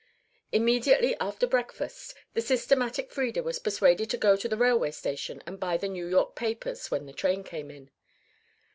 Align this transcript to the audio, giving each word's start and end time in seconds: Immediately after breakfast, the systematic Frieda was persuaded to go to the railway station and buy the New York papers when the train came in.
Immediately 0.51 1.15
after 1.19 1.45
breakfast, 1.45 2.15
the 2.33 2.41
systematic 2.41 3.11
Frieda 3.11 3.43
was 3.43 3.59
persuaded 3.59 4.09
to 4.09 4.17
go 4.17 4.35
to 4.35 4.47
the 4.49 4.57
railway 4.57 4.89
station 4.89 5.43
and 5.45 5.59
buy 5.59 5.77
the 5.77 5.87
New 5.87 6.07
York 6.07 6.33
papers 6.35 6.89
when 6.89 7.05
the 7.05 7.13
train 7.13 7.43
came 7.43 7.69
in. 7.69 7.91